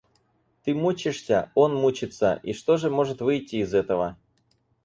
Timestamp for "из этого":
3.57-4.17